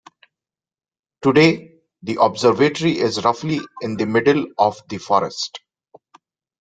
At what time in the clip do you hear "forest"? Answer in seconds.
4.97-5.59